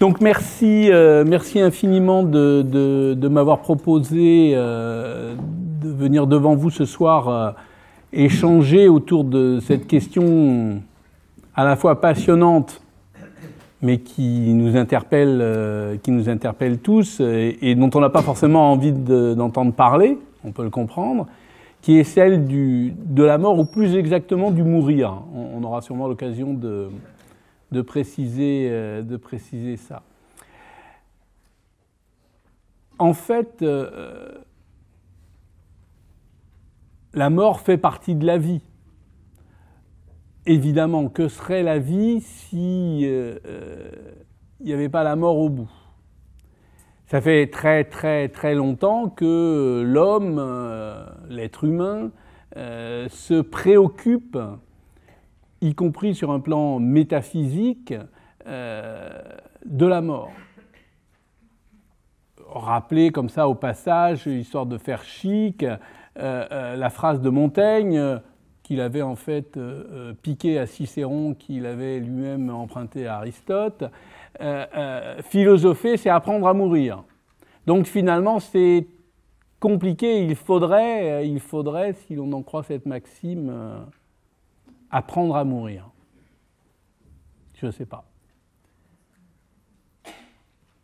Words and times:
Donc 0.00 0.20
merci, 0.20 0.92
euh, 0.92 1.24
merci 1.26 1.58
infiniment 1.58 2.22
de, 2.22 3.28
m'avoir 3.28 3.58
proposé 3.58 4.52
euh, 4.54 5.34
de 5.82 5.88
venir 5.88 6.28
devant 6.28 6.54
vous 6.54 6.70
ce 6.70 6.84
soir 6.84 7.28
euh, 7.28 7.50
échanger 8.12 8.86
autour 8.86 9.24
de 9.24 9.58
cette 9.60 9.88
question 9.88 10.80
à 11.56 11.64
la 11.64 11.74
fois 11.74 12.00
passionnante, 12.00 12.80
mais 13.82 13.98
qui 13.98 14.54
nous 14.54 14.76
interpelle, 14.76 15.98
qui 16.04 16.12
nous 16.12 16.28
interpelle 16.28 16.78
tous 16.78 17.20
et, 17.20 17.74
dont 17.74 17.90
on 17.94 18.00
n'a 18.00 18.10
pas 18.10 18.22
forcément 18.22 18.70
envie 18.70 18.92
d'entendre 18.92 19.72
parler, 19.72 20.16
on 20.44 20.52
peut 20.52 20.62
le 20.62 20.70
comprendre, 20.70 21.26
qui 21.82 21.98
est 21.98 22.04
celle 22.04 22.46
du, 22.46 22.94
de 23.04 23.24
la 23.24 23.38
mort 23.38 23.58
ou 23.58 23.64
plus 23.64 23.96
exactement 23.96 24.52
du 24.52 24.62
mourir. 24.62 25.22
On 25.34 25.62
aura 25.64 25.80
sûrement 25.80 26.06
l'occasion 26.06 26.54
de, 26.54 26.88
de, 27.70 27.82
préciser, 27.82 28.68
euh, 28.70 29.02
de 29.02 29.16
préciser 29.16 29.76
ça. 29.76 30.02
En 32.98 33.14
fait, 33.14 33.62
euh, 33.62 34.32
la 37.14 37.30
mort 37.30 37.60
fait 37.60 37.78
partie 37.78 38.14
de 38.14 38.26
la 38.26 38.38
vie. 38.38 38.62
Évidemment, 40.46 41.08
que 41.08 41.28
serait 41.28 41.62
la 41.62 41.78
vie 41.78 42.20
si 42.20 43.02
euh, 43.04 43.38
il 44.60 44.66
n'y 44.66 44.72
avait 44.72 44.88
pas 44.88 45.04
la 45.04 45.14
mort 45.14 45.38
au 45.38 45.50
bout? 45.50 45.70
Ça 47.06 47.20
fait 47.20 47.48
très 47.50 47.84
très 47.84 48.28
très 48.28 48.54
longtemps 48.54 49.08
que 49.08 49.82
l'homme, 49.86 50.42
l'être 51.28 51.64
humain, 51.64 52.10
se 52.54 53.40
préoccupe, 53.40 54.38
y 55.60 55.74
compris 55.74 56.14
sur 56.14 56.30
un 56.30 56.40
plan 56.40 56.78
métaphysique, 56.78 57.94
de 58.46 59.86
la 59.86 60.00
mort. 60.00 60.30
Rappelez 62.46 63.10
comme 63.10 63.28
ça 63.28 63.46
au 63.46 63.54
passage, 63.54 64.26
histoire 64.26 64.64
de 64.64 64.78
faire 64.78 65.02
chic, 65.02 65.62
euh, 65.62 65.76
euh, 66.50 66.76
la 66.76 66.90
phrase 66.90 67.20
de 67.20 67.30
Montaigne 67.30 67.96
euh, 67.96 68.18
qu'il 68.64 68.80
avait 68.80 69.02
en 69.02 69.14
fait 69.14 69.56
euh, 69.56 70.14
piqué 70.20 70.58
à 70.58 70.66
Cicéron, 70.66 71.34
qu'il 71.34 71.64
avait 71.64 72.00
lui-même 72.00 72.50
emprunté 72.50 73.06
à 73.06 73.18
Aristote. 73.18 73.84
philosopher, 75.22 75.96
c'est 75.96 76.10
apprendre 76.10 76.48
à 76.48 76.54
mourir. 76.54 77.04
Donc 77.66 77.86
finalement, 77.86 78.40
c'est 78.40 78.86
compliqué. 79.60 80.24
Il 80.24 80.34
faudrait, 80.34 81.26
il 81.26 81.40
faudrait, 81.40 81.92
si 81.92 82.14
l'on 82.14 82.32
en 82.32 82.42
croit 82.42 82.62
cette 82.62 82.86
maxime, 82.86 83.52
apprendre 84.90 85.36
à 85.36 85.44
mourir. 85.44 85.90
Je 87.54 87.66
ne 87.66 87.70
sais 87.70 87.86
pas. 87.86 88.04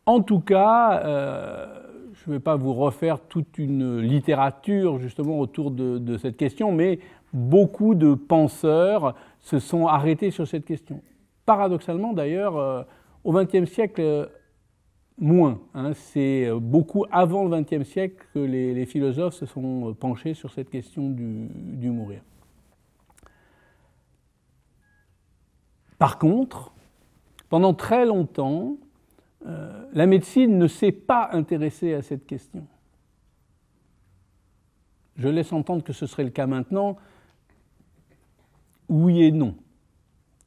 En 0.06 0.20
tout 0.20 0.40
cas, 0.40 1.02
euh, 1.04 1.66
je 2.12 2.30
ne 2.30 2.36
vais 2.36 2.40
pas 2.40 2.56
vous 2.56 2.74
refaire 2.74 3.20
toute 3.20 3.58
une 3.58 4.00
littérature 4.00 4.98
justement 4.98 5.38
autour 5.38 5.70
de, 5.70 6.16
cette 6.18 6.36
question, 6.36 6.72
mais 6.72 6.98
beaucoup 7.32 7.94
de 7.94 8.14
penseurs 8.14 9.14
se 9.40 9.58
sont 9.58 9.86
arrêtés 9.86 10.30
sur 10.30 10.46
cette 10.46 10.66
question. 10.66 11.00
Paradoxalement 11.46 12.12
d'ailleurs, 12.12 12.56
euh, 12.56 12.82
au 13.24 13.32
XXe 13.32 13.70
siècle, 13.70 14.00
euh, 14.00 14.26
moins. 15.16 15.60
Hein, 15.74 15.92
C'est 15.94 16.50
beaucoup 16.52 17.06
avant 17.10 17.44
le 17.44 17.62
XXe 17.62 17.88
siècle 17.88 18.26
que 18.34 18.40
les, 18.40 18.84
philosophes 18.84 19.34
se 19.34 19.46
sont 19.46 19.94
penchés 19.98 20.34
sur 20.34 20.50
cette 20.50 20.68
question 20.68 21.08
du 21.08 21.90
mourir. 21.90 22.20
Par 25.98 26.18
contre, 26.18 26.72
pendant 27.48 27.74
très 27.74 28.04
longtemps, 28.04 28.76
euh, 29.46 29.86
la 29.92 30.06
médecine 30.06 30.58
ne 30.58 30.66
s'est 30.66 30.92
pas 30.92 31.30
intéressée 31.32 31.94
à 31.94 32.02
cette 32.02 32.26
question. 32.26 32.66
Je 35.16 35.28
laisse 35.28 35.52
entendre 35.52 35.84
que 35.84 35.92
ce 35.92 36.06
serait 36.06 36.24
le 36.24 36.30
cas 36.30 36.46
maintenant. 36.46 36.96
Oui 38.88 39.22
et 39.22 39.32
non. 39.32 39.54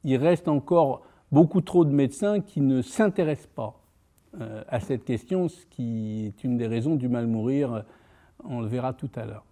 Il 0.04 0.16
reste 0.16 0.48
encore 0.48 1.02
beaucoup 1.32 1.60
trop 1.60 1.84
de 1.84 1.90
médecins 1.90 2.40
qui 2.40 2.60
ne 2.60 2.82
s'intéressent 2.82 3.50
pas 3.54 3.80
euh, 4.40 4.62
à 4.68 4.80
cette 4.80 5.04
question, 5.04 5.48
ce 5.48 5.64
qui 5.66 6.26
est 6.26 6.44
une 6.44 6.56
des 6.56 6.66
raisons 6.66 6.96
du 6.96 7.08
mal 7.08 7.26
mourir. 7.26 7.84
On 8.44 8.60
le 8.60 8.66
verra 8.66 8.92
tout 8.92 9.10
à 9.14 9.24
l'heure. 9.24 9.47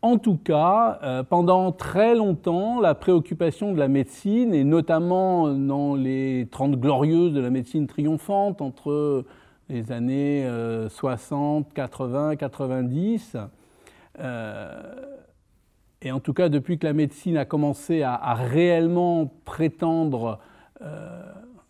En 0.00 0.18
tout 0.18 0.36
cas, 0.36 1.00
euh, 1.02 1.24
pendant 1.24 1.72
très 1.72 2.14
longtemps, 2.14 2.80
la 2.80 2.94
préoccupation 2.94 3.72
de 3.72 3.78
la 3.78 3.88
médecine, 3.88 4.54
et 4.54 4.62
notamment 4.62 5.48
dans 5.48 5.96
les 5.96 6.46
Trente 6.52 6.76
Glorieuses 6.76 7.32
de 7.32 7.40
la 7.40 7.50
médecine 7.50 7.88
triomphante 7.88 8.62
entre 8.62 9.24
les 9.68 9.90
années 9.90 10.46
euh, 10.46 10.88
60, 10.88 11.72
80, 11.72 12.36
90, 12.36 13.36
euh, 14.20 14.82
et 16.00 16.12
en 16.12 16.20
tout 16.20 16.32
cas 16.32 16.48
depuis 16.48 16.78
que 16.78 16.86
la 16.86 16.92
médecine 16.92 17.36
a 17.36 17.44
commencé 17.44 18.02
à, 18.02 18.14
à 18.14 18.34
réellement 18.34 19.26
prétendre 19.44 20.38
euh, 20.80 21.22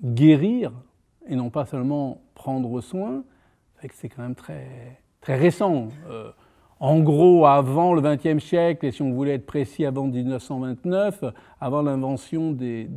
guérir, 0.04 0.72
et 1.26 1.34
non 1.34 1.48
pas 1.48 1.64
seulement 1.64 2.20
prendre 2.34 2.82
soin, 2.82 3.24
c'est 3.92 4.10
quand 4.10 4.22
même 4.22 4.34
très, 4.34 5.00
très 5.22 5.36
récent. 5.36 5.88
En 6.80 7.00
gros, 7.00 7.44
avant 7.46 7.92
le 7.92 8.00
XXe 8.00 8.44
siècle, 8.44 8.86
et 8.86 8.92
si 8.92 9.02
on 9.02 9.12
voulait 9.12 9.34
être 9.34 9.46
précis, 9.46 9.84
avant 9.84 10.06
1929, 10.06 11.24
avant 11.60 11.82
l'invention 11.82 12.52
des, 12.52 12.88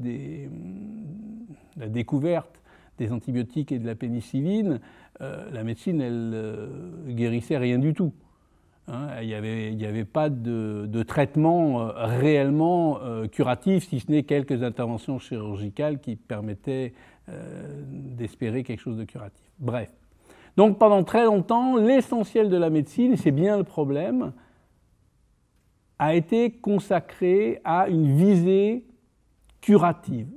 la 1.78 1.88
découverte 1.88 2.62
des 3.00 3.12
antibiotiques 3.12 3.72
et 3.72 3.80
de 3.80 3.88
la 3.88 3.96
pénicilline, 3.96 4.80
euh, 5.22 5.50
la 5.52 5.64
médecine, 5.64 6.00
elle 6.00 6.32
euh, 6.34 6.68
guérissait 7.08 7.58
rien 7.58 7.80
du 7.80 7.94
tout. 7.94 8.14
Hein, 8.88 9.08
il 9.22 9.28
n'y 9.28 9.86
avait, 9.86 10.06
pas 10.06 10.30
de, 10.30 11.04
traitement 11.04 11.82
euh, 11.82 11.92
réellement 12.06 13.00
curatif, 13.32 13.88
si 13.88 14.00
ce 14.00 14.12
n'est 14.12 14.24
quelques 14.24 14.62
interventions 14.62 15.18
chirurgicales 15.18 16.00
qui 16.00 16.16
permettaient 16.16 16.94
d'espérer 17.88 18.64
quelque 18.64 18.80
chose 18.80 18.98
de 18.98 19.06
curatif. 19.06 19.46
Bref. 19.60 19.90
Donc 20.58 20.78
pendant 20.78 21.04
très 21.04 21.26
longtemps, 21.26 21.78
l'essentiel 21.78 22.50
de 22.50 22.58
la 22.58 22.70
médecine, 22.70 23.16
c'est 23.18 23.32
bien 23.32 23.58
le 23.58 23.64
problème, 23.64 24.34
a 26.00 26.16
été 26.16 26.52
consacré 26.52 27.62
à 27.64 27.88
une 27.88 28.18
visée 28.18 28.86
curative. 29.62 30.28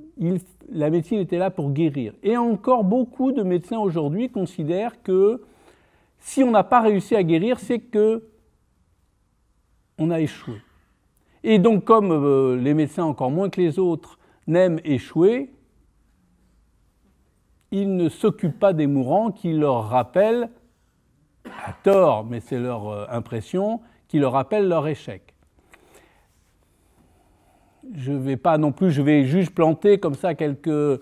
La 0.69 0.89
médecine 0.89 1.19
était 1.19 1.37
là 1.37 1.49
pour 1.49 1.71
guérir. 1.71 2.13
Et 2.23 2.37
encore 2.37 2.83
beaucoup 2.83 3.31
de 3.31 3.43
médecins 3.43 3.79
aujourd'hui 3.79 4.29
considèrent 4.29 5.01
que 5.01 5.41
si 6.19 6.43
on 6.43 6.51
n'a 6.51 6.63
pas 6.63 6.81
réussi 6.81 7.15
à 7.15 7.23
guérir, 7.23 7.59
c'est 7.59 7.79
que 7.79 8.23
on 9.97 10.11
a 10.11 10.19
échoué. 10.19 10.55
Et 11.43 11.59
donc 11.59 11.83
comme 11.83 12.11
euh, 12.11 12.57
les 12.57 12.73
médecins 12.73 13.03
encore 13.03 13.31
moins 13.31 13.49
que 13.49 13.61
les 13.61 13.79
autres 13.79 14.19
n'aiment 14.47 14.79
échouer, 14.83 15.51
ils 17.81 17.95
ne 17.95 18.07
s'occupent 18.07 18.59
pas 18.59 18.71
des 18.71 18.87
mourants 18.87 19.31
qui 19.31 19.51
leur 19.51 19.89
rappellent, 19.89 20.49
à 21.45 21.73
tort, 21.83 22.25
mais 22.25 22.39
c'est 22.39 22.57
leur 22.57 22.87
euh, 22.87 23.05
impression, 23.09 23.81
qui 24.07 24.17
leur 24.17 24.31
rappellent 24.31 24.67
leur 24.67 24.87
échec. 24.87 25.33
Je 27.93 28.13
ne 28.13 28.17
vais 28.17 28.37
pas 28.37 28.57
non 28.57 28.71
plus, 28.71 28.91
je 28.91 29.01
vais 29.01 29.25
juste 29.25 29.53
planter 29.53 29.99
comme 29.99 30.15
ça 30.15 30.35
quelques 30.35 31.01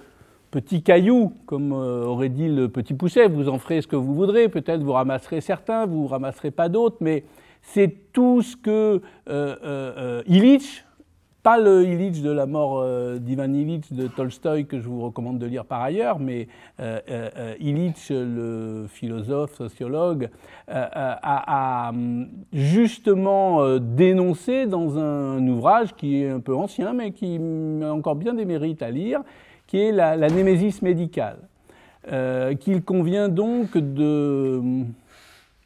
petits 0.50 0.82
cailloux, 0.82 1.34
comme 1.46 1.74
euh, 1.74 2.06
aurait 2.06 2.30
dit 2.30 2.50
le 2.50 2.68
petit 2.70 2.96
pousset, 2.96 3.28
vous 3.28 3.50
en 3.50 3.60
ferez 3.60 3.82
ce 3.82 3.88
que 3.88 3.96
vous 3.96 4.16
voudrez, 4.16 4.50
peut-être 4.50 4.82
vous 4.82 4.94
ramasserez 4.94 5.42
certains, 5.42 5.86
vous 5.86 6.04
ne 6.04 6.10
ramasserez 6.10 6.52
pas 6.52 6.70
d'autres, 6.70 6.98
mais 7.02 7.24
c'est 7.62 8.12
tout 8.12 8.42
ce 8.42 8.58
que 8.58 9.02
euh, 9.30 10.24
Illich, 10.26 10.84
pas 11.44 11.60
le 11.60 11.84
Illich 11.84 12.22
de 12.22 12.32
la 12.32 12.46
mort 12.46 12.80
euh, 12.80 13.20
d'Ivan 13.20 13.54
Illich 13.54 13.92
de 13.92 14.08
Tolstoï 14.08 14.66
que 14.66 14.80
je 14.80 14.88
vous 14.88 15.02
recommande 15.02 15.40
de 15.40 15.46
lire 15.46 15.66
par 15.66 15.82
ailleurs, 15.82 16.18
mais 16.18 16.48
euh, 16.80 17.00
euh, 17.10 17.54
Illich, 17.60 18.10
le 18.10 18.86
philosophe, 18.88 19.54
sociologue, 19.56 20.30
a, 20.70 21.90
a, 21.90 21.92
justement 22.54 23.78
dénoncé 23.80 24.66
dans 24.66 24.98
un 24.98 25.46
ouvrage 25.46 25.94
qui 25.94 26.24
est 26.24 26.30
un 26.30 26.40
peu 26.40 26.56
ancien, 26.56 26.94
mais 26.94 27.12
qui 27.12 27.38
a 27.82 27.94
encore 27.94 28.16
bien 28.16 28.34
des 28.34 28.46
mérites 28.46 28.82
à 28.82 28.90
lire, 28.90 29.22
qui 29.68 29.80
est 29.80 29.92
la, 29.92 30.16
la 30.16 30.30
némésis 30.30 30.82
médicale, 30.82 31.40
qu'il 32.62 32.82
convient 32.84 33.28
donc 33.28 33.78
de 33.78 34.62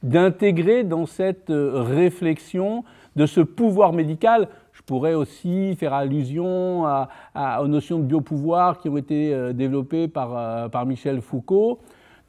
d'intégrer 0.09 0.83
dans 0.83 1.05
cette 1.05 1.49
réflexion 1.49 2.83
de 3.15 3.25
ce 3.25 3.41
pouvoir 3.41 3.93
médical 3.93 4.47
je 4.77 4.83
pourrais 4.83 5.15
aussi 5.15 5.75
faire 5.75 5.93
allusion 5.93 6.83
aux 6.83 7.67
notions 7.67 7.97
de 7.97 8.03
biopouvoir 8.03 8.77
qui 8.77 8.89
ont 8.89 8.97
été 8.97 9.33
euh, 9.33 9.51
développées 9.51 10.07
par, 10.07 10.37
euh, 10.37 10.69
par 10.69 10.85
Michel 10.85 11.19
Foucault, 11.21 11.79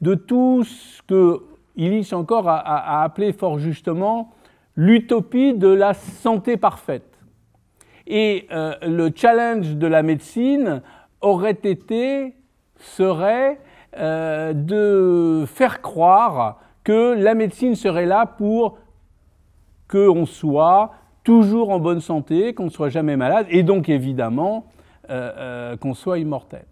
de 0.00 0.14
tout 0.14 0.64
ce 0.64 1.02
que 1.02 1.42
Illich 1.76 2.12
encore 2.14 2.48
a, 2.48 3.02
appelé 3.02 3.32
fort 3.32 3.58
justement 3.58 4.32
l'utopie 4.76 5.54
de 5.54 5.68
la 5.68 5.92
santé 5.92 6.56
parfaite. 6.56 7.18
Et 8.06 8.46
euh, 8.50 8.74
le 8.82 9.10
challenge 9.14 9.76
de 9.76 9.86
la 9.86 10.02
médecine 10.02 10.80
aurait 11.20 11.58
été 11.62 12.34
serait 12.76 13.60
euh, 13.98 14.54
de 14.54 15.44
faire 15.46 15.82
croire 15.82 16.60
que 16.88 17.12
la 17.12 17.34
médecine 17.34 17.74
serait 17.74 18.06
là 18.06 18.24
pour 18.24 18.78
qu'on 19.88 20.24
soit 20.24 20.92
toujours 21.22 21.68
en 21.68 21.78
bonne 21.78 22.00
santé, 22.00 22.54
qu'on 22.54 22.64
ne 22.64 22.70
soit 22.70 22.88
jamais 22.88 23.14
malade, 23.14 23.46
et 23.50 23.62
donc 23.62 23.90
évidemment 23.90 24.64
euh, 25.10 25.32
euh, 25.36 25.76
qu'on 25.76 25.92
soit 25.92 26.18
immortel. 26.18 26.64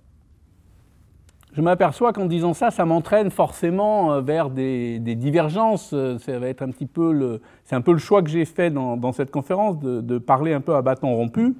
Je 1.52 1.60
m'aperçois 1.60 2.14
qu'en 2.14 2.24
disant 2.24 2.54
ça, 2.54 2.70
ça 2.70 2.86
m'entraîne 2.86 3.30
forcément 3.30 4.22
vers 4.22 4.48
des, 4.48 4.98
divergences. 5.00 5.94
Ça 6.18 6.38
va 6.38 6.48
être 6.48 6.62
un 6.62 6.70
petit 6.70 6.86
peu 6.86 7.12
le, 7.12 7.42
c'est 7.64 7.76
un 7.76 7.82
peu 7.82 7.92
le 7.92 7.98
choix 7.98 8.22
que 8.22 8.30
j'ai 8.30 8.46
fait 8.46 8.70
dans, 8.70 9.12
cette 9.12 9.30
conférence 9.30 9.78
de, 9.80 10.00
de, 10.00 10.16
parler 10.16 10.54
un 10.54 10.62
peu 10.62 10.76
à 10.76 10.80
bâton 10.80 11.14
rompu. 11.14 11.56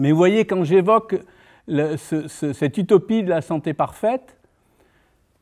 Mais 0.00 0.10
vous 0.10 0.18
voyez, 0.18 0.44
quand 0.44 0.64
j'évoque 0.64 1.20
cette 1.68 2.78
utopie 2.78 3.22
de 3.22 3.30
la 3.30 3.42
santé 3.42 3.74
parfaite, 3.74 4.36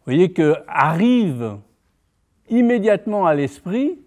vous 0.05 0.13
voyez 0.13 0.33
que 0.35 0.57
arrive 0.67 1.57
immédiatement 2.51 3.27
à 3.27 3.35
l'esprit 3.35 3.99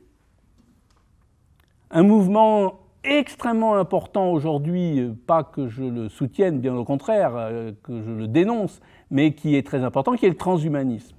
un 1.92 2.04
mouvement 2.04 2.80
extrêmement 3.04 3.76
important 3.76 4.32
aujourd'hui, 4.32 5.12
pas 5.28 5.44
que 5.44 5.68
je 5.68 5.84
le 5.84 6.10
soutienne, 6.10 6.60
bien 6.60 6.76
au 6.76 6.86
contraire, 6.86 7.32
euh, 7.36 7.72
que 7.84 8.02
je 8.02 8.12
le 8.12 8.28
dénonce, 8.28 8.80
mais 9.10 9.34
qui 9.34 9.56
est 9.56 9.66
très 9.66 9.84
important, 9.84 10.14
qui 10.16 10.26
est 10.26 10.30
le 10.30 10.36
transhumanisme. 10.36 11.16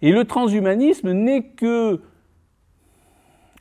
Et 0.00 0.12
le 0.12 0.24
transhumanisme 0.24 1.12
n'est 1.12 1.44
que 1.44 2.00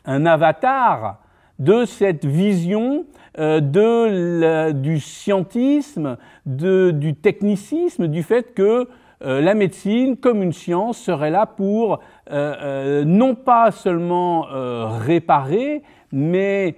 un 0.05 0.25
avatar 0.25 1.19
de 1.59 1.85
cette 1.85 2.25
vision 2.25 3.05
euh, 3.37 4.71
du 4.71 4.99
scientisme, 4.99 6.17
du 6.45 7.15
technicisme, 7.21 8.07
du 8.07 8.23
fait 8.23 8.53
que 8.55 8.87
euh, 9.23 9.41
la 9.41 9.53
médecine, 9.53 10.17
comme 10.17 10.41
une 10.41 10.53
science, 10.53 10.97
serait 10.97 11.29
là 11.29 11.45
pour 11.45 11.99
euh, 12.31 13.03
non 13.05 13.35
pas 13.35 13.71
seulement 13.71 14.47
réparer, 14.99 15.83
mais 16.11 16.75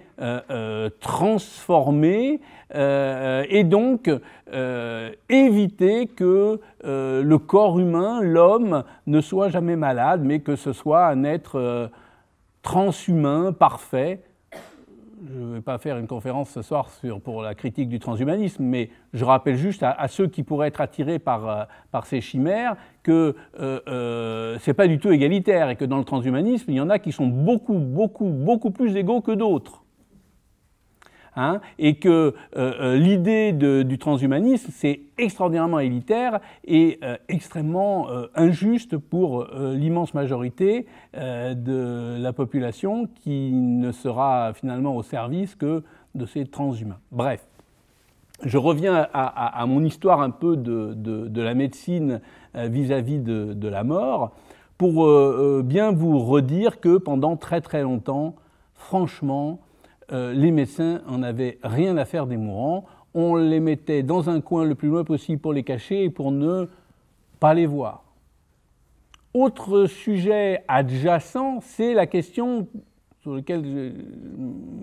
transformer 1.00 2.40
et 2.76 3.64
donc 3.64 4.12
éviter 5.30 6.08
que 6.08 6.60
le 6.84 7.38
corps 7.38 7.80
humain, 7.80 8.22
l'homme, 8.22 8.84
ne 9.08 9.22
soit 9.22 9.50
jamais 9.50 9.76
malade, 9.76 10.22
mais 10.24 10.40
que 10.40 10.56
ce 10.56 10.72
soit 10.74 11.08
un 11.08 11.24
être 11.24 11.90
transhumain, 12.62 13.54
parfait, 13.54 14.22
je 15.26 15.40
ne 15.40 15.54
vais 15.56 15.62
pas 15.62 15.78
faire 15.78 15.98
une 15.98 16.08
conférence 16.08 16.50
ce 16.50 16.62
soir 16.62 16.90
sur, 16.90 17.22
pour 17.22 17.42
la 17.42 17.56
critique 17.56 17.90
du 17.90 18.00
transhumanisme, 18.00 18.64
mais 18.64 18.90
je 19.14 19.24
rappelle 19.24 19.56
juste 19.56 19.84
à, 19.84 20.08
ceux 20.08 20.28
qui 20.28 20.44
pourraient 20.44 20.68
être 20.68 20.82
attirés 20.82 21.20
par, 21.20 21.50
euh, 21.50 21.64
par 21.92 22.06
ces 22.06 22.22
chimères 22.22 22.76
que 23.04 23.36
euh, 23.60 23.80
euh, 23.88 24.58
ce 24.60 24.70
n'est 24.70 24.74
pas 24.74 24.88
du 24.88 25.00
tout 25.00 25.12
égalitaire 25.12 25.70
et 25.70 25.76
que 25.76 25.86
dans 25.86 25.98
le 25.98 26.04
transhumanisme, 26.04 26.72
il 26.72 26.76
y 26.76 26.82
en 26.82 26.90
a 26.90 27.00
qui 27.00 27.12
sont 27.12 27.28
beaucoup, 27.28 27.78
beaucoup, 27.78 28.30
beaucoup 28.30 28.72
plus 28.72 28.96
égaux 28.96 29.22
que 29.22 29.32
d'autres. 29.32 29.83
Hein, 31.36 31.62
et 31.80 31.96
que 31.96 32.10
euh, 32.10 32.34
euh, 32.56 32.96
l'idée 32.96 33.54
du 33.54 33.98
transhumanisme, 33.98 34.70
c'est 34.72 35.02
extraordinairement 35.18 35.80
élitaire 35.80 36.40
et 36.64 37.00
euh, 37.04 37.18
extrêmement 37.28 38.08
injuste 38.36 38.98
pour 38.98 39.48
l'immense 39.54 40.14
majorité 40.14 40.86
de 41.14 42.18
la 42.20 42.34
population 42.34 43.08
qui 43.24 43.52
ne 43.52 43.92
sera 43.92 44.54
finalement 44.54 44.96
au 44.96 45.04
service 45.04 45.56
que 45.56 45.84
de 46.16 46.26
ces 46.26 46.46
transhumains. 46.46 47.00
Bref, 47.12 47.46
je 48.44 48.58
reviens 48.58 49.08
à, 49.14 49.66
mon 49.68 49.84
histoire 49.84 50.22
un 50.22 50.30
peu 50.30 50.58
de, 50.58 51.42
la 51.42 51.54
médecine 51.54 52.22
vis-à-vis 52.54 53.20
de, 53.20 53.54
de, 53.54 53.68
la 53.68 53.84
mort 53.84 54.32
pour 54.78 55.08
bien 55.64 55.92
vous 55.92 56.20
redire 56.20 56.80
que 56.80 56.98
pendant 56.98 57.38
très 57.38 57.62
très 57.62 57.84
longtemps, 57.84 58.36
franchement, 58.76 59.60
euh, 60.12 60.34
les 60.34 60.52
médecins 60.52 61.02
en 61.08 61.24
avaient 61.24 61.60
rien 61.64 61.98
à 61.98 62.06
faire 62.06 62.28
des 62.28 62.38
mourants. 62.38 62.86
On 63.14 63.36
les 63.36 63.60
mettait 63.60 64.04
dans 64.04 64.30
un 64.30 64.42
coin 64.42 64.66
le 64.66 64.76
plus 64.76 64.90
loin 64.90 65.04
possible 65.04 65.40
pour 65.40 65.54
les 65.54 65.64
cacher 65.64 66.04
et 66.04 66.10
pour 66.10 66.32
ne 66.32 66.68
pas 67.40 67.54
les 67.54 67.66
voir. 67.66 68.04
Autre 69.34 69.86
sujet 69.86 70.64
adjacent, 70.68 71.60
c'est 71.62 71.94
la 71.94 72.06
question 72.06 72.68
sur 73.22 73.36
laquelle 73.36 73.64
je 73.66 73.92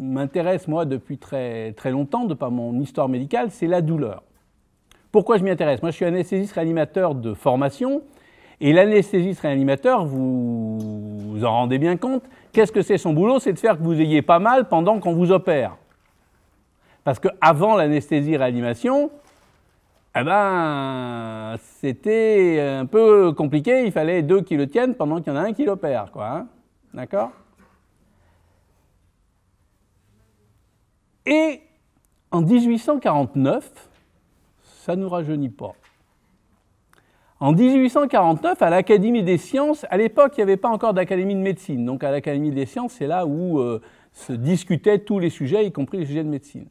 m'intéresse 0.01 0.67
moi 0.67 0.87
depuis 0.87 1.19
très, 1.19 1.73
très 1.73 1.91
longtemps, 1.91 2.25
de 2.25 2.35
par 2.35 2.51
mon 2.51 2.81
histoire 2.81 3.09
médicale, 3.09 3.51
c'est 3.51 3.67
la 3.67 3.83
douleur. 3.83 4.23
Pourquoi 5.13 5.37
je 5.37 5.45
m'y 5.45 5.51
intéresse? 5.51 5.83
Moi, 5.83 5.91
je 5.91 5.97
suis 5.97 6.05
anesthésiste 6.05 6.55
réanimateur 6.55 7.15
de 7.15 7.35
formation, 7.35 8.03
et 8.61 8.73
l'anesthésiste 8.73 9.41
réanimateur, 9.41 10.05
vous 10.05 10.79
vous 11.31 11.45
en 11.45 11.51
rendez 11.51 11.79
bien 11.79 11.97
compte, 11.97 12.25
qu'est-ce 12.53 12.73
que 12.73 12.83
c'est 12.83 12.99
son 12.99 13.13
boulot 13.13 13.39
C'est 13.39 13.53
de 13.53 13.59
faire 13.59 13.79
que 13.79 13.83
vous 13.83 13.99
ayez 14.01 14.23
pas 14.23 14.39
mal 14.39 14.69
pendant 14.69 15.01
qu'on 15.01 15.15
vous 15.15 15.33
opère. 15.33 15.77
Parce 17.05 17.19
qu'avant 17.19 17.77
l'anesthésie 17.77 18.37
réanimation, 18.37 19.11
eh 20.15 20.23
ben, 20.23 21.57
c'était 21.81 22.61
un 22.61 22.85
peu 22.85 23.33
compliqué, 23.33 23.85
il 23.87 23.93
fallait 23.93 24.23
deux 24.23 24.43
qui 24.43 24.57
le 24.57 24.67
tiennent 24.69 24.95
pendant 24.95 25.23
qu'il 25.23 25.33
y 25.33 25.37
en 25.37 25.39
a 25.39 25.45
un 25.45 25.53
qui 25.53 25.65
l'opère, 25.65 26.11
quoi. 26.13 26.29
Hein. 26.31 26.47
D'accord? 26.93 27.31
Et 31.25 31.63
en 32.31 32.43
1849, 32.43 33.71
ça 34.63 34.97
ne 34.97 35.03
nous 35.03 35.09
rajeunit 35.09 35.49
pas. 35.49 35.75
En 37.43 37.53
1849, 37.53 38.61
à 38.61 38.69
l'Académie 38.69 39.23
des 39.23 39.39
sciences, 39.39 39.87
à 39.89 39.97
l'époque, 39.97 40.35
il 40.37 40.41
n'y 40.41 40.43
avait 40.43 40.59
pas 40.59 40.69
encore 40.69 40.93
d'Académie 40.93 41.35
de 41.35 41.41
médecine. 41.41 41.87
Donc 41.87 42.05
à 42.05 42.11
l'Académie 42.11 42.51
des 42.51 42.67
sciences, 42.67 42.93
c'est 42.93 43.07
là 43.07 43.25
où 43.25 43.59
euh, 43.59 43.81
se 44.13 44.35
discutaient 44.35 44.99
tous 44.99 45.19
les 45.19 45.31
sujets, 45.31 45.65
y 45.65 45.73
compris 45.73 45.97
les 45.97 46.05
sujets 46.05 46.23
de 46.23 46.29
médecine. 46.29 46.67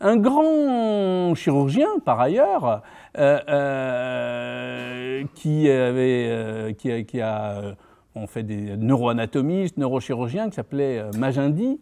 Un 0.00 0.16
grand 0.16 1.34
chirurgien, 1.34 1.88
par 2.02 2.18
ailleurs, 2.18 2.82
euh, 3.18 3.40
euh, 3.48 5.24
qui, 5.34 5.70
avait, 5.70 6.74
qui, 6.78 7.20
a 7.20 7.76
on 8.14 8.26
fait 8.26 8.42
des 8.42 8.74
neuroanatomistes, 8.78 9.76
neurochirurgiens, 9.76 10.48
qui 10.48 10.56
s'appelait 10.56 11.04
Magendie, 11.18 11.78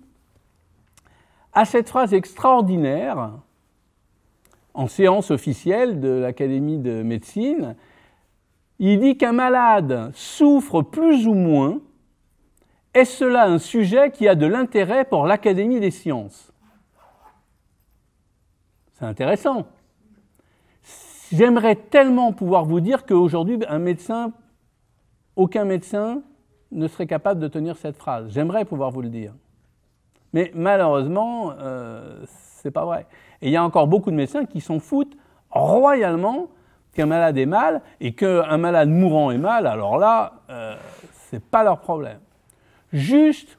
a 1.53 1.65
cette 1.65 1.89
phrase 1.89 2.13
extraordinaire 2.15 3.31
en 4.75 4.89
séance 4.89 5.31
officielle 5.31 6.01
de 6.01 6.09
l'Académie 6.09 6.79
de 6.79 7.05
médecine 7.05 7.77
il 8.79 9.01
dit 9.01 9.17
qu'un 9.17 9.33
malade 9.33 10.11
souffre 10.15 10.83
plus 10.83 11.27
ou 11.27 11.35
moins. 11.35 11.81
Est-ce 12.93 13.19
cela 13.19 13.47
un 13.47 13.59
sujet 13.59 14.11
qui 14.11 14.29
a 14.29 14.35
de 14.35 14.47
l'intérêt 14.47 15.05
pour 15.05 15.27
l'Académie 15.27 15.81
des 15.81 15.91
sciences? 15.91 16.53
C'est 18.95 19.05
intéressant. 19.05 19.67
J'aimerais 21.33 21.75
tellement 21.77 22.33
pouvoir 22.33 22.65
vous 22.65 22.81
dire 22.81 23.07
qu'aujourd'hui, 23.07 23.59
un 23.69 23.81
médecin, 23.81 24.33
aucun 25.35 25.65
médecin 25.65 26.23
ne 26.71 26.87
serait 26.87 27.07
capable 27.07 27.41
de 27.41 27.49
tenir 27.49 27.77
cette 27.77 27.97
phrase. 27.97 28.31
J'aimerais 28.31 28.65
pouvoir 28.65 28.91
vous 28.91 29.03
le 29.03 29.09
dire. 29.09 29.33
Mais 30.33 30.51
malheureusement, 30.55 31.53
euh, 31.59 32.25
ce 32.27 32.69
n'est 32.69 32.73
pas 32.73 32.85
vrai. 32.85 33.07
Et 33.41 33.49
il 33.49 33.53
y 33.53 33.57
a 33.57 33.65
encore 33.65 33.87
beaucoup 33.87 34.11
de 34.11 34.17
médecins 34.17 34.45
qui 34.45 34.61
s'en 34.61 34.79
foutent 34.79 35.17
royalement 35.51 36.49
qu'un 36.95 37.07
malade 37.07 37.37
est 37.37 37.47
mal 37.47 37.83
et 38.01 38.13
qu'un 38.13 38.57
malade 38.57 38.89
mourant 38.89 39.31
est 39.31 39.39
mal, 39.39 39.67
alors 39.67 39.99
là, 39.99 40.35
euh, 40.51 40.75
ce 41.31 41.37
n'est 41.37 41.41
pas 41.41 41.65
leur 41.65 41.81
problème. 41.81 42.21
Juste, 42.93 43.59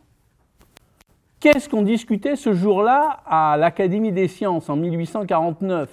qu'est-ce 1.39 1.69
qu'on 1.69 1.81
discutait 1.81 2.35
ce 2.35 2.53
jour-là 2.53 3.19
à 3.25 3.57
l'Académie 3.57 4.11
des 4.11 4.27
sciences 4.27 4.69
en 4.69 4.75
1849 4.75 5.89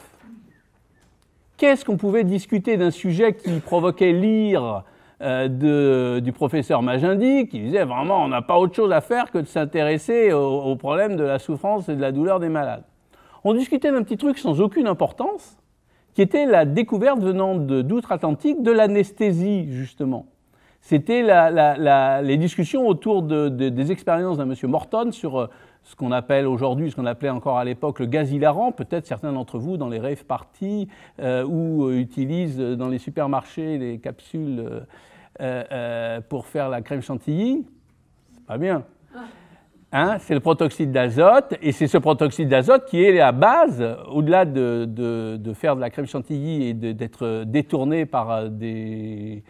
Qu'est-ce 1.56 1.84
qu'on 1.84 1.96
pouvait 1.96 2.25
discuter 2.25 2.76
d'un 2.76 2.90
sujet 2.90 3.34
qui 3.34 3.61
provoquait 3.61 4.12
l'ire 4.12 4.82
euh, 5.20 6.20
du 6.20 6.32
professeur 6.32 6.82
Magendie, 6.82 7.46
qui 7.46 7.61
disait 7.61 7.84
vraiment 7.84 8.25
on 8.25 8.28
n'a 8.28 8.42
pas 8.42 8.58
autre 8.58 8.75
chose 8.75 8.90
à 8.90 9.00
faire 9.00 9.30
que 9.30 9.38
de 9.38 9.46
s'intéresser 9.46 10.32
au 10.32 10.75
problème 10.75 11.16
de 11.16 11.22
la 11.22 11.38
souffrance 11.38 11.88
et 11.88 11.94
de 11.94 12.00
la 12.00 12.11
douleur 12.11 12.40
des 12.40 12.49
malades? 12.49 12.82
On 13.44 13.54
discutait 13.54 13.90
d'un 13.90 14.02
petit 14.02 14.16
truc 14.16 14.38
sans 14.38 14.61
aucune 14.61 14.87
importance, 14.87 15.56
qui 16.14 16.23
était 16.23 16.47
la 16.47 16.64
découverte 16.64 17.21
venant 17.21 17.57
d'outre-Atlantique 17.57 18.62
de 18.62 18.71
l'anesthésie, 18.71 19.73
justement. 19.73 20.26
C'était 20.83 21.23
les 22.23 22.37
discussions 22.37 22.88
autour 22.88 23.23
des 23.23 23.92
expériences 23.92 24.38
d'un 24.38 24.47
monsieur 24.47 24.66
Morton 24.66 25.12
sur 25.12 25.38
euh, 25.38 25.47
ce 25.85 25.95
qu'on 25.95 26.11
appelle 26.11 26.47
aujourd'hui, 26.47 26.90
ce 26.90 26.97
qu'on 26.97 27.07
appelait 27.07 27.31
encore 27.31 27.57
à 27.57 27.64
l'époque 27.64 28.00
le 28.00 28.07
gaz 28.07 28.33
hilarant. 28.33 28.73
Peut-être 28.73 29.07
certains 29.07 29.33
d'entre 29.33 29.59
vous, 29.59 29.76
dans 29.76 29.88
les 29.88 30.00
rave 30.00 30.25
parties, 30.25 30.88
euh, 31.21 31.45
ou 31.45 31.85
euh, 31.85 31.99
utilisent 31.99 32.59
dans 32.59 32.88
les 32.88 32.99
supermarchés 32.99 33.78
les 33.78 33.99
capsules 33.99 34.85
pour 36.28 36.47
faire 36.47 36.69
la 36.69 36.83
crème 36.83 37.00
chantilly. 37.00 37.64
C'est 38.35 38.47
pas 38.47 38.59
bien. 38.59 38.85
Hein, 39.94 40.16
c'est 40.20 40.32
le 40.32 40.40
protoxyde 40.40 40.90
d'azote, 40.90 41.54
et 41.61 41.70
c'est 41.70 41.87
ce 41.87 41.99
protoxyde 41.99 42.49
d'azote 42.49 42.87
qui 42.87 43.04
est 43.04 43.12
la 43.12 43.30
base, 43.30 43.84
au-delà 44.11 44.46
de, 44.46 45.52
faire 45.54 45.76
de 45.76 45.82
la 45.82 45.90
crème 45.90 46.06
chantilly 46.06 46.68
et 46.68 46.72
d'être 46.72 47.44
détourné 47.44 48.06
par 48.06 48.30
euh, 48.30 48.49
des 48.49 49.42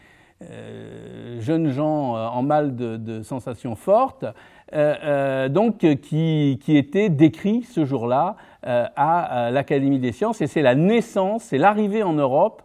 euh, 0.42 1.40
jeunes 1.40 1.70
gens 1.70 2.16
euh, 2.16 2.26
en 2.26 2.42
mal 2.42 2.74
de, 2.74 3.22
sensations 3.22 3.76
fortes, 3.76 4.24
donc 4.72 5.78
qui, 5.78 6.58
qui, 6.60 6.76
était 6.76 7.08
décrit 7.08 7.62
ce 7.62 7.84
jour-là 7.84 8.36
à 8.62 9.50
l'Académie 9.52 10.00
des 10.00 10.12
sciences, 10.12 10.40
et 10.40 10.48
c'est 10.48 10.62
la 10.62 10.74
naissance, 10.74 11.44
c'est 11.44 11.58
l'arrivée 11.58 12.02
en 12.02 12.14
Europe 12.14 12.62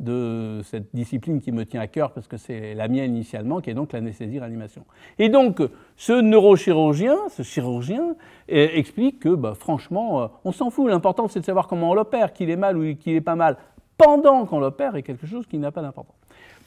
de 0.00 0.60
cette 0.62 0.94
discipline 0.94 1.40
qui 1.40 1.50
me 1.50 1.64
tient 1.64 1.80
à 1.80 1.86
cœur 1.86 2.12
parce 2.12 2.28
que 2.28 2.36
c'est 2.36 2.74
la 2.74 2.88
mienne 2.88 3.14
initialement, 3.14 3.60
qui 3.60 3.70
est 3.70 3.74
donc 3.74 3.92
l'anesthésie-réanimation. 3.92 4.84
Et 5.18 5.28
donc, 5.28 5.60
ce 5.96 6.12
neurochirurgien, 6.12 7.16
ce 7.30 7.42
chirurgien, 7.42 8.14
eh, 8.48 8.78
explique 8.78 9.20
que, 9.20 9.30
bah, 9.30 9.54
franchement, 9.58 10.22
euh, 10.22 10.26
on 10.44 10.52
s'en 10.52 10.70
fout. 10.70 10.88
L'important, 10.88 11.28
c'est 11.28 11.40
de 11.40 11.44
savoir 11.44 11.66
comment 11.66 11.90
on 11.90 11.94
l'opère, 11.94 12.32
qu'il 12.32 12.50
est 12.50 12.56
mal 12.56 12.76
ou 12.78 12.94
qu'il 12.94 13.14
est 13.14 13.20
pas 13.20 13.34
mal, 13.34 13.56
pendant 13.96 14.46
qu'on 14.46 14.60
l'opère, 14.60 14.94
est 14.94 15.02
quelque 15.02 15.26
chose 15.26 15.46
qui 15.46 15.58
n'a 15.58 15.72
pas 15.72 15.82
d'importance. 15.82 16.14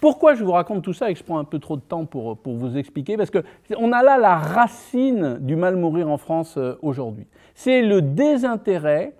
Pourquoi 0.01 0.33
je 0.33 0.43
vous 0.43 0.51
raconte 0.51 0.83
tout 0.83 0.93
ça 0.93 1.09
et 1.09 1.13
que 1.13 1.19
je 1.19 1.23
prends 1.23 1.37
un 1.37 1.43
peu 1.43 1.59
trop 1.59 1.75
de 1.75 1.81
temps 1.81 2.05
pour, 2.05 2.35
pour 2.35 2.55
vous 2.55 2.75
expliquer? 2.75 3.17
Parce 3.17 3.29
qu'on 3.29 3.91
a 3.91 4.03
là 4.03 4.17
la 4.17 4.35
racine 4.35 5.37
du 5.39 5.55
mal 5.55 5.77
mourir 5.77 6.09
en 6.09 6.17
France 6.17 6.55
euh, 6.57 6.75
aujourd'hui. 6.81 7.27
C'est 7.53 7.83
le 7.83 8.01
désintérêt 8.01 9.13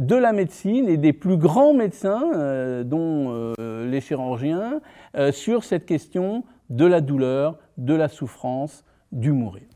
de 0.00 0.16
la 0.16 0.32
médecine 0.32 0.88
et 0.88 0.96
des 0.96 1.12
plus 1.12 1.36
grands 1.36 1.74
médecins, 1.74 2.24
euh, 2.34 2.82
dont 2.84 3.26
euh, 3.58 3.86
les 3.86 4.00
chirurgiens, 4.00 4.80
euh, 5.14 5.30
sur 5.30 5.62
cette 5.62 5.84
question 5.84 6.42
de 6.70 6.86
la 6.86 7.02
douleur, 7.02 7.58
de 7.76 7.94
la 7.94 8.08
souffrance, 8.08 8.82
du 9.12 9.30
mourir. 9.32 9.66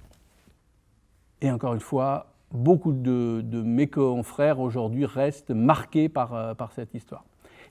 Et 1.42 1.50
encore 1.50 1.74
une 1.74 1.80
fois, 1.80 2.32
beaucoup 2.52 2.92
de, 2.92 3.42
mes 3.62 3.86
confrères 3.86 4.60
aujourd'hui 4.60 5.04
restent 5.04 5.50
marqués 5.50 6.08
par, 6.08 6.56
cette 6.74 6.94
histoire. 6.94 7.24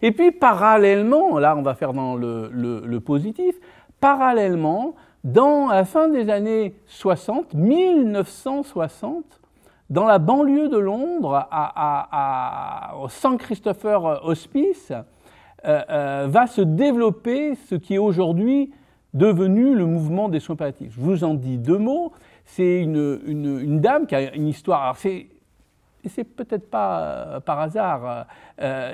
Et 0.03 0.11
puis 0.11 0.31
parallèlement, 0.31 1.39
là 1.39 1.55
on 1.57 1.63
va 1.63 1.73
faire 1.73 1.93
dans 1.93 2.15
le, 2.15 2.49
le 2.51 2.99
positif, 2.99 3.55
parallèlement, 3.99 4.93
dans 5.23 5.67
la 5.67 5.85
fin 5.85 6.09
des 6.09 6.29
années 6.29 6.75
60, 6.85 7.53
1960, 7.53 9.41
dans 9.93 10.05
la 10.05 10.17
banlieue 10.17 10.69
de 10.69 10.77
Londres, 10.77 11.47
au 12.99 13.09
St. 13.09 13.37
Christopher 13.37 14.25
Hospice, 14.25 14.91
euh, 14.91 15.81
euh, 15.89 16.25
va 16.27 16.47
se 16.47 16.61
développer 16.61 17.53
ce 17.53 17.75
qui 17.75 17.93
est 17.93 17.99
aujourd'hui 17.99 18.71
devenu 19.13 19.75
le 19.75 19.85
mouvement 19.85 20.29
des 20.29 20.39
soins 20.39 20.55
palliatifs. 20.55 20.93
Je 20.95 20.99
vous 20.99 21.23
en 21.23 21.35
dis 21.35 21.59
deux 21.59 21.77
mots. 21.77 22.11
C'est 22.43 22.81
une, 22.81 23.79
dame 23.79 24.07
qui 24.07 24.15
a 24.15 24.33
une 24.33 24.47
histoire. 24.47 24.97
c'est 24.97 26.23
peut-être 26.23 26.71
pas 26.71 26.99
euh, 26.99 27.39
par 27.39 27.59
hasard, 27.59 28.25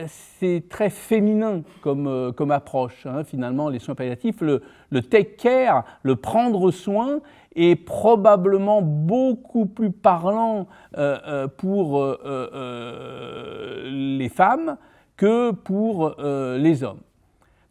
c'est 0.07 0.65
très 0.69 0.89
féminin 0.89 1.61
comme, 1.81 2.51
approche, 2.51 3.05
hein, 3.05 3.23
finalement, 3.23 3.69
les 3.69 3.79
soins 3.79 3.95
palliatifs. 3.95 4.41
Le, 4.41 4.61
take 5.01 5.37
care, 5.37 5.85
le 6.03 6.17
prendre 6.17 6.71
soin, 6.71 7.21
est 7.55 7.75
probablement 7.75 8.81
beaucoup 8.81 9.65
plus 9.65 9.91
parlant 9.91 10.67
euh, 10.97 11.17
euh, 11.27 11.47
pour 11.47 12.01
euh, 12.01 13.89
les 13.89 14.29
femmes 14.29 14.77
que 15.17 15.51
pour 15.51 16.15
les 16.19 16.83
hommes. 16.83 17.01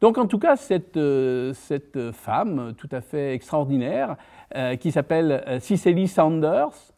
Donc 0.03 0.19
en 0.19 0.27
tout 0.27 0.39
cas, 0.39 0.57
cette, 0.57 1.01
cette 1.55 2.13
femme 2.13 2.75
tout 2.77 2.89
à 2.93 3.01
fait 3.01 3.33
extraordinaire, 3.33 4.17
qui 4.81 4.93
s'appelle 4.93 5.59
Cicely 5.61 6.09
Sanders, 6.09 6.93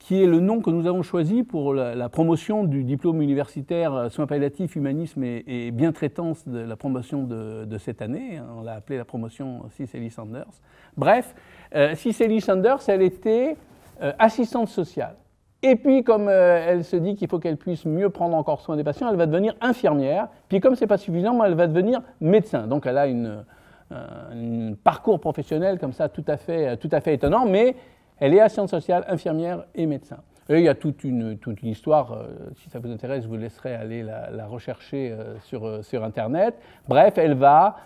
qui 0.00 0.22
est 0.22 0.26
le 0.26 0.40
nom 0.40 0.60
que 0.60 0.70
nous 0.70 0.86
avons 0.86 1.02
choisi 1.02 1.42
pour 1.44 1.72
la, 1.74 2.08
promotion 2.08 2.64
du 2.64 2.82
diplôme 2.82 3.22
universitaire 3.22 3.94
euh, 3.94 4.08
soins 4.08 4.26
palliatifs, 4.26 4.74
humanisme 4.74 5.22
et, 5.22 5.70
bien-traitance 5.70 6.48
de 6.48 6.58
la 6.58 6.76
promotion 6.76 7.22
de, 7.22 7.78
cette 7.78 8.02
année. 8.02 8.40
On 8.56 8.62
l'a 8.62 8.74
appelé 8.74 8.98
la 8.98 9.04
promotion 9.04 9.62
Cicely 9.70 10.10
Sanders. 10.10 10.50
Bref, 10.96 11.34
euh, 11.74 11.94
Cicely 11.94 12.40
Sanders, 12.40 12.80
elle 12.88 13.02
était 13.02 13.56
euh, 14.02 14.12
assistante 14.18 14.68
sociale. 14.68 15.16
Et 15.62 15.76
puis, 15.76 16.02
comme 16.02 16.28
euh, 16.28 16.64
elle 16.66 16.84
se 16.84 16.96
dit 16.96 17.14
qu'il 17.14 17.28
faut 17.28 17.38
qu'elle 17.38 17.58
puisse 17.58 17.84
mieux 17.84 18.08
prendre 18.08 18.34
encore 18.34 18.62
soin 18.62 18.76
des 18.76 18.84
patients, 18.84 19.10
elle 19.10 19.16
va 19.16 19.26
devenir 19.26 19.54
infirmière. 19.60 20.28
Puis, 20.48 20.60
comme 20.60 20.74
ce 20.74 20.80
n'est 20.80 20.86
pas 20.88 20.98
suffisant, 20.98 21.42
elle 21.44 21.54
va 21.54 21.66
devenir 21.66 22.00
médecin. 22.20 22.66
Donc, 22.66 22.86
elle 22.86 22.98
a 22.98 23.04
un 23.04 24.74
parcours 24.82 25.20
professionnel 25.20 25.78
comme 25.78 25.92
ça 25.92 26.08
tout 26.08 26.24
à 26.28 26.36
fait, 26.36 26.76
tout 26.78 26.88
à 26.92 27.00
fait 27.00 27.14
étonnant, 27.14 27.44
mais 27.44 27.74
elle 28.20 28.34
est 28.34 28.40
assistante 28.40 28.68
sociale, 28.68 29.04
infirmière 29.08 29.64
et 29.74 29.86
médecin. 29.86 30.18
Il 30.48 30.60
y 30.60 30.68
a 30.68 30.74
toute 30.74 31.04
une, 31.04 31.38
toute 31.38 31.62
une 31.62 31.68
histoire, 31.68 32.12
euh, 32.12 32.26
si 32.56 32.68
ça 32.70 32.80
vous 32.80 32.90
intéresse, 32.90 33.22
je 33.22 33.28
vous 33.28 33.36
laisserai 33.36 33.72
aller 33.74 34.02
la, 34.02 34.46
rechercher 34.46 35.12
euh, 35.12 35.38
sur, 35.44 35.64
euh, 35.64 35.82
sur, 35.82 36.02
Internet. 36.02 36.56
Bref, 36.88 37.18
elle 37.18 37.34
va 37.34 37.76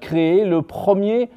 créer 0.00 0.44
le 0.44 0.60
premier 0.60 1.30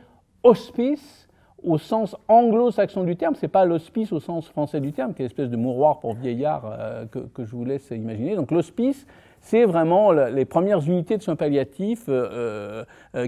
hospice 0.44 1.28
au 1.64 1.78
sens 1.78 2.16
anglo-saxon 2.28 3.04
du 3.04 3.16
terme, 3.16 3.34
ce 3.34 3.46
n'est 3.46 3.50
pas 3.50 3.64
l'hospice 3.66 4.12
au 4.12 4.20
sens 4.20 4.50
français 4.50 4.82
du 4.82 4.92
terme, 4.92 5.14
qui 5.14 5.22
est 5.22 5.26
une 5.26 5.32
espèce 5.32 5.50
de 5.50 5.56
mouroir 5.56 6.00
pour 6.00 6.14
vieillard 6.14 6.78
que, 7.12 7.20
que, 7.20 7.46
je 7.46 7.56
vous 7.56 7.64
laisse 7.64 7.90
imaginer. 7.92 8.36
Donc 8.36 8.52
l'hospice, 8.52 9.08
c'est 9.48 9.64
vraiment 9.66 10.12
les 10.12 10.46
premières 10.46 10.80
unités 10.80 11.18
de 11.18 11.22
soins 11.22 11.36
palliatifs 11.36 12.10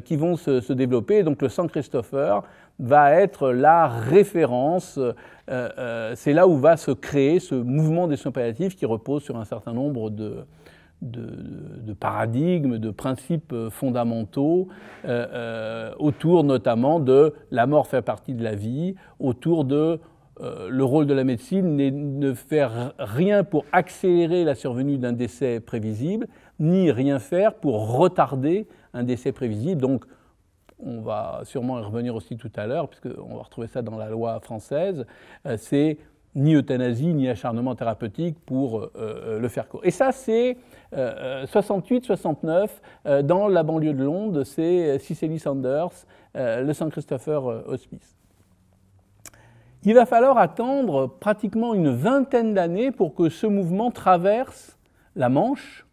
qui 0.03 0.15
vont 0.15 0.35
se, 0.35 0.73
développer. 0.73 1.21
Donc 1.21 1.41
le 1.43 1.47
Saint 1.47 1.67
Christopher 1.67 2.41
va 2.79 3.13
être 3.13 3.51
la 3.51 3.87
référence. 3.87 4.97
Euh, 4.97 5.13
euh, 5.49 6.13
c'est 6.15 6.33
là 6.33 6.47
où 6.47 6.57
va 6.57 6.77
se 6.77 6.91
créer 6.91 7.39
ce 7.39 7.55
mouvement 7.55 8.07
des 8.07 8.17
soins 8.17 8.31
palliatifs 8.31 8.75
qui 8.75 8.85
repose 8.85 9.23
sur 9.23 9.37
un 9.37 9.45
certain 9.45 9.73
nombre 9.73 10.09
de, 10.09 10.45
paradigmes, 11.99 12.77
de 12.77 12.91
principes 12.91 13.53
fondamentaux, 13.69 14.67
euh, 15.05 15.91
autour 15.99 16.43
notamment 16.43 16.99
de 16.99 17.33
la 17.51 17.65
mort 17.65 17.87
fait 17.87 18.01
partie 18.01 18.33
de 18.33 18.43
la 18.43 18.55
vie, 18.55 18.95
autour 19.19 19.65
de 19.65 19.99
le 20.39 20.83
rôle 20.83 21.07
de 21.07 21.13
la 21.13 21.23
médecine 21.23 21.75
n'est 21.75 21.91
ne 21.91 22.33
faire 22.33 22.93
rien 22.99 23.43
pour 23.43 23.65
accélérer 23.71 24.43
la 24.43 24.55
survenue 24.55 24.97
d'un 24.97 25.13
décès 25.13 25.59
prévisible, 25.59 26.27
ni 26.59 26.91
rien 26.91 27.19
faire 27.19 27.55
pour 27.55 27.97
retarder 27.97 28.67
un 28.93 29.03
décès 29.03 29.31
prévisible. 29.31 29.81
Donc 29.81 30.05
on 30.79 31.01
va 31.01 31.41
sûrement 31.43 31.79
y 31.79 31.83
revenir 31.83 32.15
aussi 32.15 32.37
tout 32.37 32.51
à 32.55 32.67
l'heure, 32.67 32.87
puisqu'on 32.89 33.35
va 33.35 33.43
retrouver 33.43 33.67
ça 33.67 33.81
dans 33.81 33.97
la 33.97 34.09
loi 34.09 34.39
française, 34.39 35.05
euh, 35.45 35.57
c'est 35.57 35.97
ni 36.35 36.53
euthanasie 36.53 37.13
ni 37.15 37.27
acharnement 37.29 37.73
thérapeutique 37.73 38.37
pour 38.45 38.77
euh, 38.79 38.91
euh, 38.95 39.39
le 39.39 39.47
faire 39.47 39.67
court. 39.67 39.81
Et 39.83 39.91
ça, 39.91 40.11
c'est 40.11 40.57
68-69, 40.93 42.69
dans 43.23 43.49
la 43.49 43.63
banlieue 43.63 43.93
de 43.93 44.03
Londres, 44.03 44.43
c'est 44.45 44.99
Cicely 44.99 45.37
Sanders, 45.37 45.91
le 46.33 46.71
St. 46.71 46.89
Christopher 46.91 47.43
Hospice. 47.67 48.16
Il 49.83 49.93
va 49.93 50.05
falloir 50.05 50.37
attendre 50.37 51.07
pratiquement 51.07 51.73
une 51.73 51.89
vingtaine 51.89 52.53
d'années 52.53 52.91
pour 52.91 53.15
que 53.15 53.29
ce 53.29 53.47
mouvement 53.47 53.91
traverse 53.91 54.77
la 55.15 55.29
Manche 55.29 55.87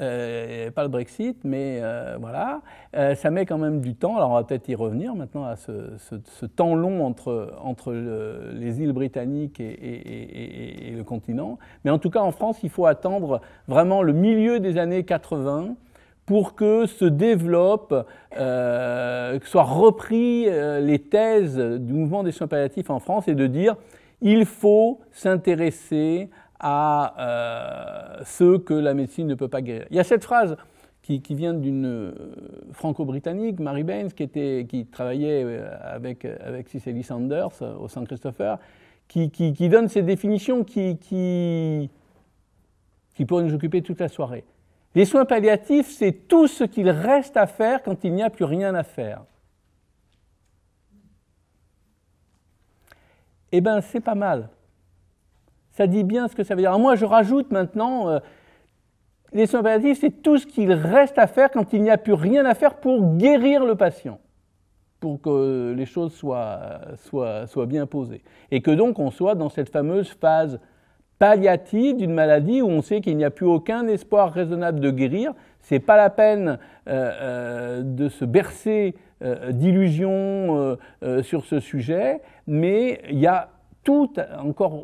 euh, 0.00 0.70
pas 0.70 0.82
le 0.82 0.88
Brexit, 0.88 1.36
mais 1.44 1.80
euh, 1.82 2.16
voilà, 2.18 2.62
euh, 2.96 3.14
ça 3.14 3.30
met 3.30 3.44
quand 3.44 3.58
même 3.58 3.80
du 3.80 3.94
temps. 3.94 4.16
Alors 4.16 4.30
on 4.30 4.34
va 4.34 4.44
peut-être 4.44 4.68
y 4.68 4.74
revenir 4.74 5.14
maintenant 5.14 5.44
à 5.44 5.56
ce, 5.56 6.46
temps 6.46 6.74
long 6.74 7.04
entre, 7.04 7.52
entre 7.60 7.92
les 7.92 8.80
îles 8.80 8.92
britanniques 8.92 9.60
et, 9.60 10.92
le 10.96 11.02
continent. 11.02 11.58
Mais 11.84 11.90
en 11.90 11.98
tout 11.98 12.08
cas, 12.08 12.20
en 12.20 12.30
France, 12.30 12.60
il 12.62 12.70
faut 12.70 12.86
attendre 12.86 13.40
vraiment 13.68 14.02
le 14.02 14.12
milieu 14.12 14.60
des 14.60 14.78
années 14.78 15.04
80 15.04 15.74
pour 16.26 16.54
que 16.54 16.86
se 16.86 17.04
développe, 17.04 18.06
que 18.30 19.40
soient 19.44 19.64
repris 19.64 20.44
les 20.44 20.98
thèses 21.00 21.58
du 21.58 21.92
mouvement 21.92 22.22
des 22.22 22.30
soins 22.30 22.46
palliatifs 22.46 22.90
en 22.90 23.00
France 23.00 23.26
et 23.26 23.34
de 23.34 23.46
dire 23.46 23.74
il 24.20 24.44
faut 24.44 25.00
s'intéresser 25.12 26.30
à 26.58 27.14
euh, 27.18 28.22
ceux 28.24 28.58
que 28.58 28.74
la 28.74 28.94
médecine 28.94 29.26
ne 29.26 29.34
peut 29.34 29.48
pas 29.48 29.62
guérir. 29.62 29.86
Il 29.90 29.96
y 29.96 30.00
a 30.00 30.04
cette 30.04 30.24
phrase 30.24 30.56
qui, 31.02 31.20
vient 31.30 31.54
d'une 31.54 31.86
euh, 31.86 32.12
franco-britannique, 32.72 33.58
Mary 33.58 33.82
Baines, 33.82 34.12
qui, 34.12 34.22
était, 34.22 34.66
qui 34.68 34.86
travaillait 34.86 35.42
euh, 35.42 35.68
avec, 35.82 36.24
avec 36.24 36.68
Cicely 36.68 37.02
Sanders 37.02 37.62
au 37.80 37.88
Saint 37.88 38.04
Christopher, 38.04 38.58
qui, 39.08 39.30
qui, 39.30 39.68
donne 39.68 39.88
ces 39.88 40.02
définitions 40.02 40.62
qui, 40.62 40.98
qui, 40.98 41.90
qui 43.16 43.24
pourraient 43.24 43.42
nous 43.42 43.54
occuper 43.54 43.82
toute 43.82 43.98
la 43.98 44.08
soirée. 44.08 44.44
Les 44.94 45.04
soins 45.04 45.24
palliatifs, 45.24 45.90
c'est 45.90 46.12
tout 46.12 46.48
ce 46.48 46.64
qu'il 46.64 46.90
reste 46.90 47.36
à 47.36 47.46
faire 47.46 47.82
quand 47.82 48.02
il 48.02 48.12
n'y 48.12 48.22
a 48.22 48.30
plus 48.30 48.44
rien 48.44 48.74
à 48.74 48.82
faire. 48.82 49.22
Eh 53.52 53.60
bien, 53.60 53.80
c'est 53.80 54.00
pas 54.00 54.14
mal. 54.14 54.48
Ça 55.72 55.86
dit 55.86 56.04
bien 56.04 56.28
ce 56.28 56.34
que 56.34 56.42
ça 56.42 56.54
veut 56.54 56.60
dire. 56.60 56.76
moi, 56.78 56.96
je 56.96 57.04
rajoute 57.04 57.50
maintenant, 57.52 58.08
euh, 58.08 58.18
les 59.32 59.46
soins 59.46 59.62
palliatifs, 59.62 60.00
c'est 60.00 60.22
tout 60.22 60.38
ce 60.38 60.46
qu'il 60.46 60.72
reste 60.72 61.18
à 61.18 61.26
faire 61.26 61.50
quand 61.50 61.72
il 61.72 61.82
n'y 61.82 61.90
a 61.90 61.98
plus 61.98 62.12
rien 62.12 62.44
à 62.44 62.54
faire 62.54 62.74
pour 62.76 63.16
guérir 63.16 63.64
le 63.64 63.76
patient. 63.76 64.18
pour 64.98 65.18
que 65.22 65.72
les 65.74 65.86
choses 65.86 66.12
soient, 66.12 66.80
soient, 66.96 67.46
soient, 67.46 67.64
bien 67.64 67.86
posées. 67.86 68.22
Et 68.50 68.60
que 68.60 68.70
donc 68.70 68.98
on 68.98 69.10
soit 69.10 69.34
dans 69.34 69.48
cette 69.48 69.70
fameuse 69.70 70.10
phase 70.10 70.60
palliative 71.20 71.98
d'une 71.98 72.14
maladie 72.14 72.62
où 72.62 72.68
on 72.68 72.80
sait 72.80 73.02
qu'il 73.02 73.16
n'y 73.16 73.24
a 73.24 73.30
plus 73.30 73.46
aucun 73.46 73.86
espoir 73.86 74.32
raisonnable 74.32 74.80
de 74.80 74.90
guérir. 74.90 75.34
Ce 75.60 75.74
n'est 75.74 75.80
pas 75.80 75.98
la 75.98 76.08
peine 76.08 76.58
euh, 76.88 77.10
euh, 77.20 77.82
de 77.84 78.08
se 78.08 78.24
bercer 78.24 78.94
euh, 79.22 79.52
d'illusions 79.52 80.78
sur 81.22 81.44
ce 81.44 81.60
sujet, 81.60 82.22
mais 82.46 83.02
il 83.10 83.18
y 83.18 83.26
a 83.26 83.50
tout 83.84 84.12
encore 84.42 84.74